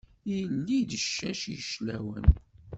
Yelli 0.33 0.79
d 0.89 0.91
ccac 1.03 1.41
yeclawan. 1.53 2.25